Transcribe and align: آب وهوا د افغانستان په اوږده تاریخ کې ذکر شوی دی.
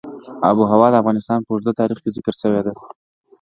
آب 0.47 0.55
وهوا 0.59 0.87
د 0.91 0.95
افغانستان 1.01 1.39
په 1.43 1.49
اوږده 1.51 1.73
تاریخ 1.79 1.97
کې 2.01 2.13
ذکر 2.15 2.33
شوی 2.41 2.61
دی. 2.65 2.73